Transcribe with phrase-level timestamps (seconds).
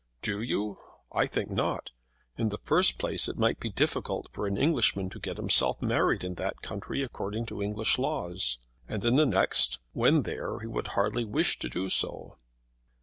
[0.23, 0.77] "Do you?
[1.13, 1.91] I think not.
[2.35, 6.23] In the first place it might be difficult for an Englishman to get himself married
[6.23, 10.87] in that country according to English laws, and in the next, when there, he would
[10.97, 12.39] hardly wish to do so."